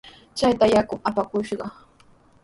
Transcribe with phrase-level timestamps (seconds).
[0.37, 1.65] Chataqa yakumi apakushqa.